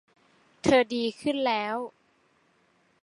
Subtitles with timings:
[0.63, 1.75] เธอดีขึ้นแล้ว